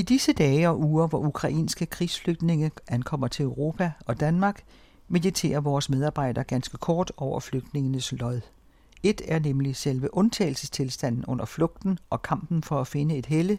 [0.00, 4.62] I disse dage og uger, hvor ukrainske krigsflygtninge ankommer til Europa og Danmark,
[5.08, 8.40] mediterer vores medarbejdere ganske kort over flygtningenes lod.
[9.02, 13.58] Et er nemlig selve undtagelsestilstanden under flugten og kampen for at finde et helle,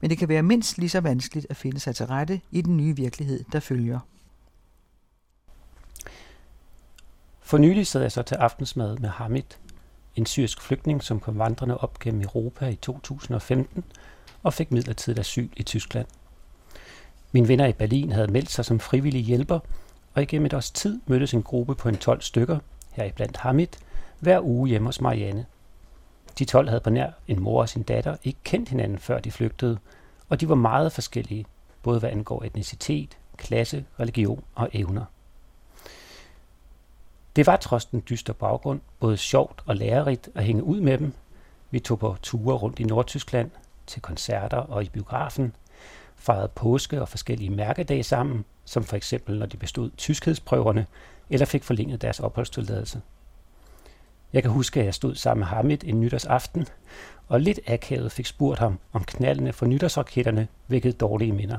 [0.00, 2.76] men det kan være mindst lige så vanskeligt at finde sig til rette i den
[2.76, 3.98] nye virkelighed, der følger.
[7.40, 9.42] For nylig sad jeg så til aftensmad med Hamid,
[10.16, 13.84] en syrisk flygtning, som kom vandrende op gennem Europa i 2015
[14.46, 16.06] og fik midlertidigt asyl i Tyskland.
[17.32, 19.58] Mine venner i Berlin havde meldt sig som frivillige hjælper,
[20.14, 22.58] og igennem et års tid mødtes en gruppe på en 12 stykker,
[22.92, 23.66] heriblandt Hamid,
[24.20, 25.46] hver uge hjemme hos Marianne.
[26.38, 29.30] De 12 havde på nær en mor og sin datter ikke kendt hinanden før de
[29.30, 29.78] flygtede,
[30.28, 31.44] og de var meget forskellige,
[31.82, 35.04] både hvad angår etnicitet, klasse, religion og evner.
[37.36, 41.12] Det var trods den dystre baggrund både sjovt og lærerigt at hænge ud med dem.
[41.70, 43.50] Vi tog på ture rundt i Nordtyskland,
[43.86, 45.52] til koncerter og i biografen,
[46.16, 50.86] fejrede påske og forskellige mærkedage sammen, som for eksempel når de bestod tyskhedsprøverne
[51.30, 53.00] eller fik forlænget deres opholdstilladelse.
[54.32, 56.66] Jeg kan huske, at jeg stod sammen med Hamid en nytårsaften,
[57.28, 61.58] og lidt akavet fik spurgt ham, om knaldene for nytårsraketterne vækkede dårlige minder.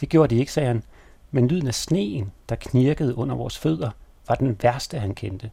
[0.00, 0.82] Det gjorde de ikke, sagde han,
[1.30, 3.90] men lyden af sneen, der knirkede under vores fødder,
[4.28, 5.50] var den værste, han kendte.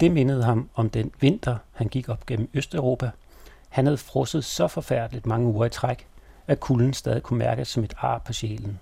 [0.00, 3.10] Det mindede ham om den vinter, han gik op gennem Østeuropa.
[3.76, 6.06] Han havde frosset så forfærdeligt mange uger i træk,
[6.46, 8.80] at kulden stadig kunne mærkes som et ar på sjælen.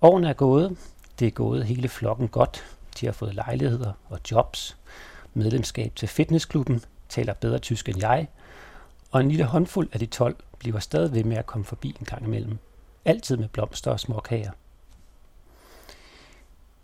[0.00, 0.76] Årene er gået.
[1.18, 2.64] Det er gået hele flokken godt.
[3.00, 4.76] De har fået lejligheder og jobs,
[5.34, 8.28] medlemskab til fitnessklubben, taler bedre tysk end jeg,
[9.10, 12.06] og en lille håndfuld af de 12 bliver stadig ved med at komme forbi en
[12.06, 12.58] gang imellem.
[13.04, 14.52] Altid med blomster og småkager.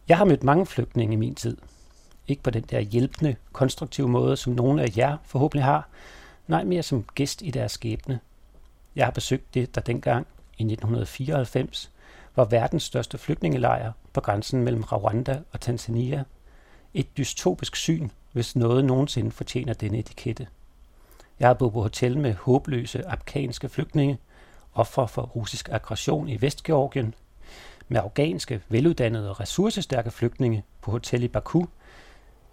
[0.09, 1.57] Jeg har mødt mange flygtninge i min tid.
[2.29, 5.89] Ikke på den der hjælpende, konstruktive måde, som nogle af jer forhåbentlig har.
[6.47, 8.21] Nej, mere som gæst i deres skæbne.
[8.97, 10.27] Jeg har besøgt det, der dengang
[10.59, 11.91] i 1994
[12.37, 16.25] var verdens største flygtningelejr på grænsen mellem Rwanda og Tanzania.
[16.95, 20.47] Et dystopisk syn, hvis noget nogensinde fortjener denne etikette.
[21.41, 24.19] Jeg har boet på hotel med håbløse afghanske flygtninge,
[24.75, 27.15] ofre for russisk aggression i Vestgeorgien,
[27.89, 31.65] med afghanske, veluddannede og ressourcestærke flygtninge på hotel i Baku.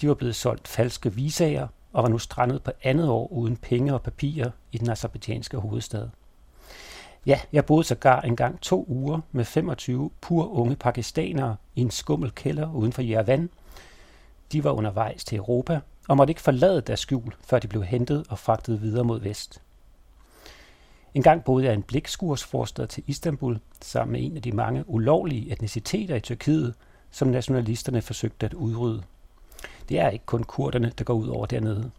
[0.02, 3.94] De var blevet solgt falske visager og var nu strandet på andet år uden penge
[3.94, 6.10] og papirer i den azerbaijanske hovedstad.
[7.26, 12.32] Ja, jeg boede sågar engang to uger med 25 pur unge pakistanere i en skummel
[12.32, 13.50] kælder uden for Yerevan.
[14.52, 18.26] De var undervejs til Europa og måtte ikke forlade deres skjul, før de blev hentet
[18.30, 19.62] og fragtet videre mod vest.
[21.14, 24.90] En gang boede jeg i en blikskursforstad til Istanbul sammen med en af de mange
[24.90, 26.74] ulovlige etniciteter i Tyrkiet,
[27.12, 29.04] som nationalisterne forsøgte at udrydde.
[29.92, 31.92] Det er ikke kun kurderne, der går ud over dernede.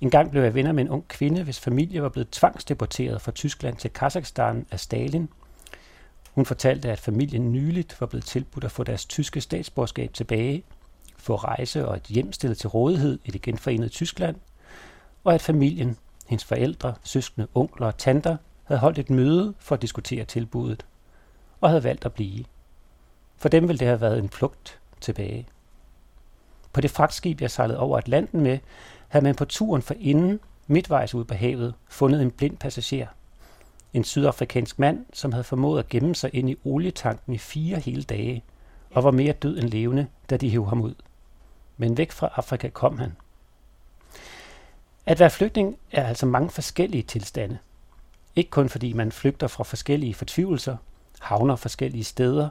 [0.00, 3.32] En gang blev jeg venner med en ung kvinde, hvis familie var blevet tvangsdeporteret fra
[3.32, 5.28] Tyskland til Kazakhstan af Stalin.
[6.30, 10.62] Hun fortalte, at familien nyligt var blevet tilbudt at få deres tyske statsborgerskab tilbage,
[11.16, 14.36] få rejse og et hjem stillet til rådighed i det genforenede Tyskland,
[15.24, 15.96] og at familien,
[16.26, 20.86] hendes forældre, søskende, onkler og tanter, havde holdt et møde for at diskutere tilbuddet,
[21.60, 22.44] og havde valgt at blive.
[23.36, 25.46] For dem ville det have været en flugt tilbage.
[26.74, 28.58] På det fragtskib, jeg sejlede over Atlanten med,
[29.08, 33.06] havde man på turen for inden, midtvejs ude på havet, fundet en blind passager.
[33.92, 38.02] En sydafrikansk mand, som havde formået at gemme sig ind i olietanken i fire hele
[38.02, 38.44] dage,
[38.90, 40.94] og var mere død end levende, da de hævde ham ud.
[41.76, 43.16] Men væk fra Afrika kom han.
[45.06, 47.58] At være flygtning er altså mange forskellige tilstande.
[48.36, 50.76] Ikke kun fordi man flygter fra forskellige fortvivlelser,
[51.20, 52.48] havner forskellige steder,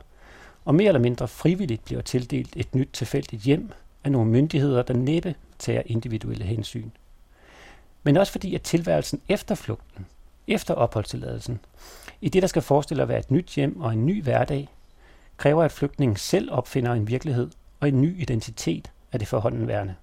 [0.65, 3.71] og mere eller mindre frivilligt bliver tildelt et nyt tilfældigt hjem
[4.03, 6.89] af nogle myndigheder, der næppe tager individuelle hensyn.
[8.03, 10.05] Men også fordi, at tilværelsen efter flugten,
[10.47, 11.59] efter opholdstilladelsen,
[12.21, 14.69] i det, der skal forestille at være et nyt hjem og en ny hverdag,
[15.37, 17.49] kræver, at flygtningen selv opfinder en virkelighed
[17.79, 19.95] og en ny identitet af det forhåndenværende.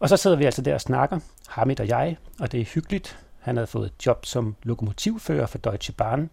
[0.00, 1.18] Og så sidder vi altså der og snakker,
[1.48, 3.18] Hamid og jeg, og det er hyggeligt.
[3.40, 6.30] Han havde fået et job som lokomotivfører for Deutsche Bahn,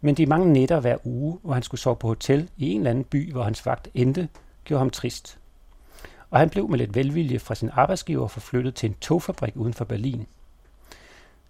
[0.00, 2.90] men de mange nætter hver uge, hvor han skulle sove på hotel i en eller
[2.90, 4.28] anden by, hvor hans vagt endte,
[4.70, 5.38] gjorde ham trist.
[6.30, 9.84] Og han blev med lidt velvilje fra sin arbejdsgiver forflyttet til en togfabrik uden for
[9.84, 10.26] Berlin.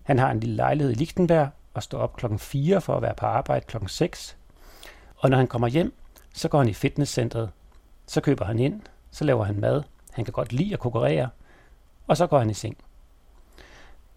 [0.02, 3.14] Han har en lille lejlighed i Lichtenberg og står op klokken 4 for at være
[3.14, 4.37] på arbejde klokken 6.
[5.17, 5.94] Og når han kommer hjem,
[6.34, 7.50] så går han i fitnesscentret.
[8.06, 8.81] Så køber han ind,
[9.11, 9.82] så laver han mad.
[10.12, 11.28] Han kan godt lide at konkurrere,
[12.06, 12.76] og så går han i seng.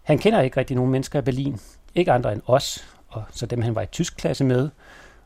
[0.02, 1.60] Han kender ikke rigtig nogen mennesker i Berlin.
[1.94, 4.70] Ikke andre end os, og så dem han var i tysk klasse med,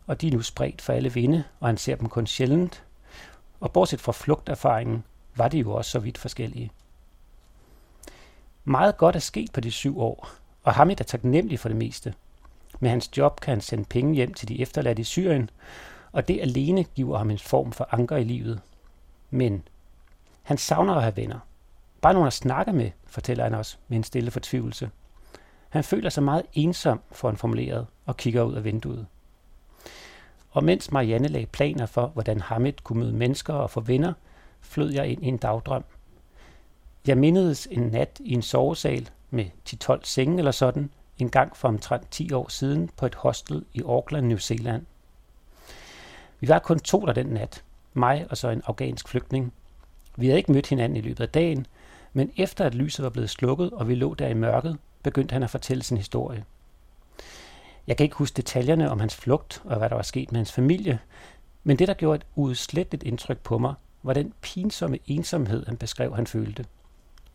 [0.07, 2.85] og de er nu spredt for alle vinde, og han ser dem kun sjældent.
[3.61, 5.05] Og bortset fra flugterfaringen,
[5.37, 6.71] var de jo også så vidt forskellige.
[8.65, 10.29] Meget godt er sket på de syv år,
[10.63, 12.15] og Hamid er taknemmelig for det meste.
[12.81, 15.51] Med hans job kan han sende penge hjem til de efterladte i Syrien,
[16.13, 18.61] og det alene giver ham en form for anker i livet.
[19.31, 19.69] Men
[20.43, 21.39] han savner at have venner.
[22.01, 24.91] Bare nogen at snakke med, fortæller han os med en stille fortvivlelse.
[25.69, 29.07] Han føler sig meget ensom, får han formuleret, og kigger ud af vinduet.
[30.59, 34.13] Og mens Marianne lagde planer for, hvordan Hamid kunne møde mennesker og få venner,
[34.61, 35.85] flød jeg ind i en dagdrøm.
[37.07, 41.69] Jeg mindedes en nat i en sovesal med 10-12 senge eller sådan, en gang for
[41.69, 44.87] omtrent 10 år siden på et hostel i Auckland, New Zealand.
[46.41, 47.65] Vi var kun to der den nat,
[47.95, 49.53] mig og så en afghansk flygtning.
[50.17, 51.67] Vi havde ikke mødt hinanden i løbet af dagen,
[52.13, 55.43] men efter at lyset var blevet slukket, og vi lå der i mørket, begyndte han
[55.43, 56.45] at fortælle sin historie.
[57.89, 60.53] Jeg kan ikke huske detaljerne om hans flugt og hvad der var sket med hans
[60.53, 60.99] familie,
[61.65, 66.15] men det, der gjorde et udslettet indtryk på mig, var den pinsomme ensomhed, han beskrev,
[66.15, 66.65] han følte.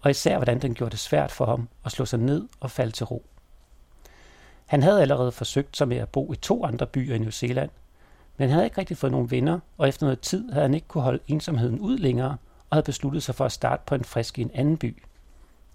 [0.02, 2.92] Og især, hvordan den gjorde det svært for ham at slå sig ned og falde
[2.92, 3.26] til ro.
[4.66, 7.70] Han havde allerede forsøgt sig med at bo i to andre byer i New Zealand,
[8.38, 10.88] men han havde ikke rigtig fået nogen venner, og efter noget tid havde han ikke
[10.88, 12.38] kunne holde ensomheden ud længere,
[12.70, 15.04] og havde besluttet sig for at starte på en frisk i en anden by.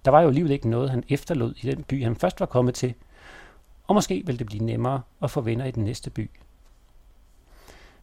[0.04, 2.74] Der var jo alligevel ikke noget, han efterlod i den by, han først var kommet
[2.74, 2.94] til,
[3.88, 6.30] og måske ville det blive nemmere at få venner i den næste by.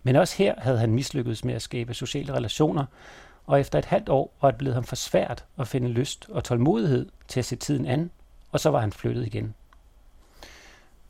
[0.04, 2.86] Men også her havde han mislykkedes med at skabe sociale relationer,
[3.46, 6.44] og efter et halvt år var det blevet ham for svært at finde lyst og
[6.44, 8.12] tålmodighed til at se tiden an,
[8.52, 9.56] og så var han flyttet igen.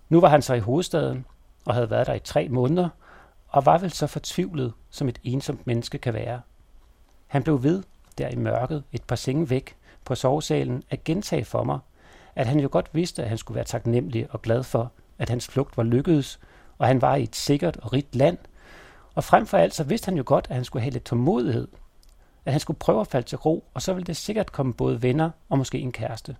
[0.09, 1.25] Nu var han så i hovedstaden
[1.65, 2.89] og havde været der i tre måneder,
[3.47, 6.41] og var vel så fortvivlet, som et ensomt menneske kan være.
[7.27, 7.83] Han blev ved,
[8.17, 9.75] der i mørket, et par senge væk,
[10.05, 11.79] på sovesalen, at gentage for mig,
[12.35, 15.47] at han jo godt vidste, at han skulle være taknemmelig og glad for, at hans
[15.47, 16.39] flugt var lykkedes,
[16.77, 18.37] og han var i et sikkert og rigt land.
[19.15, 21.67] Og frem for alt, så vidste han jo godt, at han skulle have lidt tålmodighed,
[22.45, 25.01] at han skulle prøve at falde til ro, og så ville det sikkert komme både
[25.01, 26.35] venner og måske en kæreste.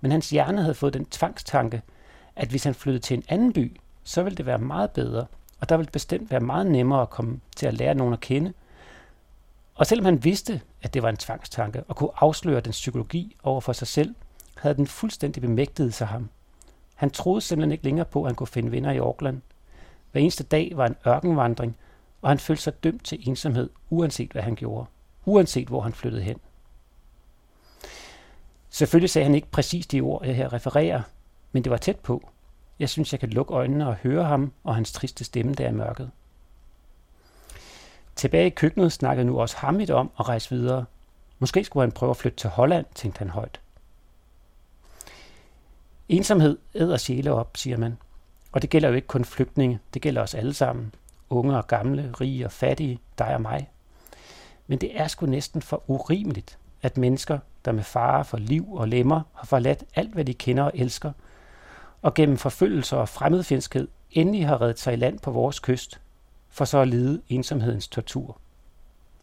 [0.00, 1.82] Men hans hjerne havde fået den tvangstanke,
[2.36, 5.26] at hvis han flyttede til en anden by, så ville det være meget bedre,
[5.60, 8.52] og der ville bestemt være meget nemmere at komme til at lære nogen at kende.
[9.74, 13.60] Og selvom han vidste, at det var en tvangstanke, og kunne afsløre den psykologi over
[13.60, 14.14] for sig selv,
[14.62, 16.28] havde den fuldstændig bemægtet sig ham.
[16.94, 19.40] Han troede simpelthen ikke længere på, at han kunne finde venner i Auckland.
[20.12, 21.76] Hver eneste dag var en ørkenvandring,
[22.22, 24.86] og han følte sig dømt til ensomhed, uanset hvad han gjorde.
[25.24, 26.36] Uanset hvor han flyttede hen.
[28.70, 31.02] Selvfølgelig sagde han ikke præcis de ord, jeg her refererer,
[31.52, 32.28] men det var tæt på.
[32.78, 35.72] Jeg synes, jeg kan lukke øjnene og høre ham og hans triste stemme der i
[35.72, 36.10] mørket.
[38.16, 40.84] Tilbage i køkkenet snakkede nu også Hamid om at rejse videre.
[41.38, 43.61] Måske skulle han prøve at flytte til Holland, tænkte han højt.
[46.08, 47.96] Ensomhed æder sjæle op, siger man.
[48.52, 50.94] Og det gælder jo ikke kun flygtninge, det gælder os alle sammen.
[51.30, 53.70] Unge og gamle, rige og fattige, dig og mig.
[54.66, 58.88] Men det er sgu næsten for urimeligt, at mennesker, der med fare for liv og
[58.88, 61.12] lemmer har forladt alt, hvad de kender og elsker,
[62.02, 66.00] og gennem forfølgelser og fremmedfjendskhed endelig har reddet sig i land på vores kyst,
[66.48, 68.38] for så at lide ensomhedens tortur.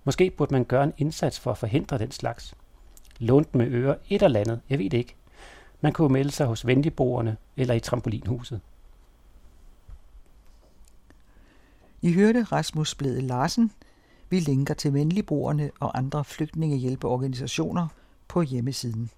[0.04, 2.54] Måske burde man gøre en indsats for at forhindre den slags.
[3.20, 5.16] Lånt med øre et eller andet, jeg ved det ikke.
[5.82, 8.62] Man kunne melde sig hos venligboerne eller i trampolinhuset.
[12.02, 13.72] I hørte Rasmus Blede Larsen.
[14.30, 17.88] Vi linker til venligboerne og andre flygtningehjælpeorganisationer
[18.28, 19.10] på hjemmesiden.